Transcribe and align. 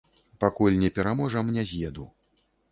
Пакуль 0.43 0.77
не 0.85 0.89
пераможам, 0.97 1.53
не 1.61 1.69
з'еду. 1.73 2.11